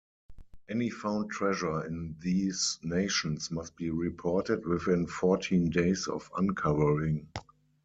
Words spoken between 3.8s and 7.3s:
reported within fourteen days of uncovering.